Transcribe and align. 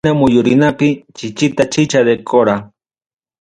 Esquina 0.03 0.19
muyurinapi, 0.19 0.89
chichita 1.17 1.63
chicha 1.73 1.99
de 2.07 2.15
qora. 2.29 2.55